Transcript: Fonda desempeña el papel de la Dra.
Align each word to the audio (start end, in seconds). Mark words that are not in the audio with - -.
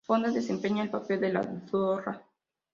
Fonda 0.03 0.31
desempeña 0.31 0.81
el 0.81 0.89
papel 0.89 1.21
de 1.21 1.31
la 1.31 1.41
Dra. 1.41 2.23